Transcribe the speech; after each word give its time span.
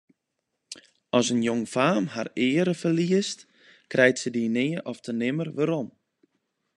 As 1.17 1.27
in 1.33 1.39
jongfaam 1.47 2.05
har 2.13 2.29
eare 2.47 2.73
ferliest, 2.81 3.39
krijt 3.91 4.17
se 4.21 4.29
dy 4.35 4.43
nea 4.55 4.79
ofte 4.91 5.11
nimmer 5.21 5.49
werom. 5.57 5.87